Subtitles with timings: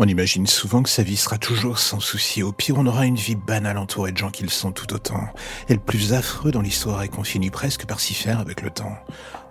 [0.00, 2.44] On imagine souvent que sa vie sera toujours sans souci.
[2.44, 5.24] Au pire, on aura une vie banale entourée de gens qui le sont tout autant.
[5.68, 8.70] Et le plus affreux dans l'histoire est qu'on finit presque par s'y faire avec le
[8.70, 8.96] temps.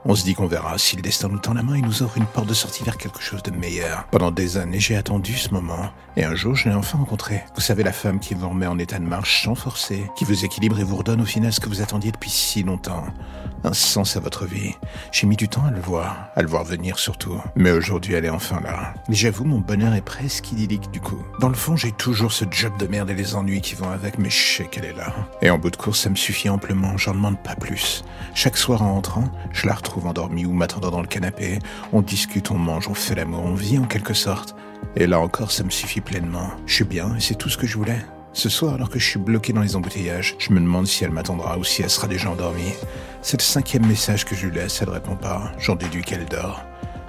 [0.06, 2.16] On se dit qu'on verra si le destin nous tend la main et nous offre
[2.16, 4.08] une porte de sortie vers quelque chose de meilleur.
[4.10, 5.90] Pendant des années, j'ai attendu ce moment.
[6.16, 7.44] Et un jour, je l'ai enfin rencontré.
[7.56, 10.46] Vous savez, la femme qui vous remet en état de marche sans forcer, qui vous
[10.46, 13.04] équilibre et vous redonne au final ce que vous attendiez depuis si longtemps.
[13.68, 14.76] Un sens à votre vie.
[15.12, 17.38] J'ai mis du temps à le voir, à le voir venir surtout.
[17.58, 18.94] Mais aujourd'hui, elle est enfin là.
[19.10, 21.22] Mais j'avoue, mon bonheur est presque idyllique du coup.
[21.42, 24.20] Dans le fond, j'ai toujours ce job de merde et les ennuis qui vont avec,
[24.20, 25.14] mais je sais qu'elle est là.
[25.42, 28.06] Et en bout de course, ça me suffit amplement, j'en demande pas plus.
[28.36, 31.60] Chaque soir en entrant, je la retrouve endormi ou m'attendant dans le canapé.
[31.92, 34.56] On discute, on mange, on fait l'amour, on vit en quelque sorte.
[34.96, 36.52] Et là encore, ça me suffit pleinement.
[36.68, 38.00] Je suis bien et c'est tout ce que je voulais.
[38.38, 41.10] Ce soir, alors que je suis bloqué dans les embouteillages, je me demande si elle
[41.10, 42.72] m'attendra ou si elle sera déjà endormie.
[43.24, 45.52] C'est le cinquième message que je lui laisse, elle répond pas.
[45.58, 46.62] J'en déduis qu'elle dort.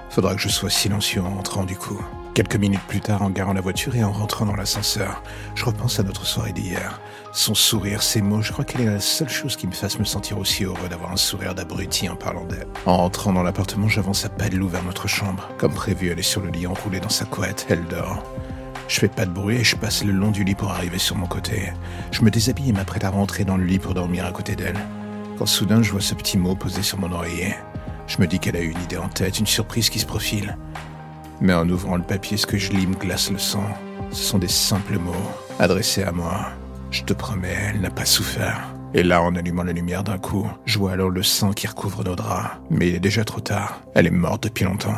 [0.09, 2.03] Faudra que je sois silencieux en entrant du coup.
[2.33, 5.21] Quelques minutes plus tard, en garant la voiture et en rentrant dans l'ascenseur,
[5.53, 6.99] je repense à notre soirée d'hier.
[7.31, 10.05] Son sourire, ses mots, je crois qu'elle est la seule chose qui me fasse me
[10.05, 12.65] sentir aussi heureux d'avoir un sourire d'abruti en parlant d'elle.
[12.87, 15.47] En rentrant dans l'appartement, j'avance à pas de loup vers notre chambre.
[15.59, 18.23] Comme prévu, elle est sur le lit enroulée dans sa couette, elle dort.
[18.89, 21.15] Je fais pas de bruit et je passe le long du lit pour arriver sur
[21.15, 21.71] mon côté.
[22.09, 24.79] Je me déshabille et m'apprête à rentrer dans le lit pour dormir à côté d'elle.
[25.37, 27.53] Quand soudain je vois ce petit mot posé sur mon oreiller.
[28.07, 30.57] Je me dis qu'elle a une idée en tête, une surprise qui se profile.
[31.39, 33.63] Mais en ouvrant le papier, ce que je lis me glace le sang.
[34.09, 35.13] Ce sont des simples mots,
[35.59, 36.47] adressés à moi.
[36.89, 38.73] Je te promets, elle n'a pas souffert.
[38.95, 42.03] Et là, en allumant la lumière d'un coup, je vois alors le sang qui recouvre
[42.03, 42.57] nos draps.
[42.71, 43.81] Mais il est déjà trop tard.
[43.93, 44.97] Elle est morte depuis longtemps.